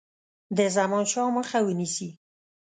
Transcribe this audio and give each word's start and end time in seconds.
د 0.57 0.59
زمانشاه 0.75 1.29
مخه 1.37 1.59
ونیسي. 1.67 2.09